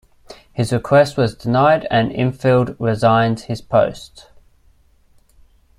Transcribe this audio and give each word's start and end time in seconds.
His 0.51 0.73
request 0.73 1.15
was 1.15 1.35
denied 1.35 1.85
and 1.91 2.09
Infeld 2.09 2.75
resigned 2.79 3.41
his 3.41 3.61
post. 3.61 4.29